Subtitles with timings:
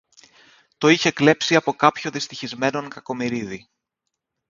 [0.77, 3.69] Το είχε κλέψει από κάποιο δυστυχισμένον Κακομοιρίδη